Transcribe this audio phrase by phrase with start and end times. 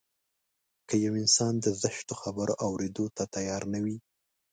[0.87, 3.97] که يو انسان د زشتو خبرو اورېدو ته تيار نه وي.